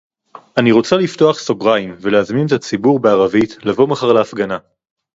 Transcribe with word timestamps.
אני 0.59 0.71
רוצה 0.71 0.95
לפתוח 0.95 1.39
סוגריים 1.39 1.95
ולהזמין 2.01 2.45
את 2.47 2.51
הציבור 2.51 2.99
בערבית 2.99 3.57
לבוא 3.65 3.87
מחר 3.87 4.13
להפגנה 4.13 4.57